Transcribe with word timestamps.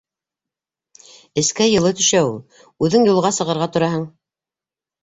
Эскә 1.43 1.67
йылы 1.75 1.93
төшә 2.01 2.25
ул. 2.31 2.35
Үҙең 2.89 3.07
юлға 3.13 3.35
сығырға 3.41 3.71
тораһың. 3.79 4.13